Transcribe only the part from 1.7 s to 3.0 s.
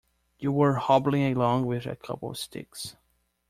a couple of sticks!